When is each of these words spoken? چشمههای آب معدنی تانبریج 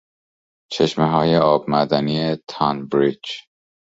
چشمههای 0.71 1.37
آب 1.37 1.69
معدنی 1.69 2.35
تانبریج 2.47 3.23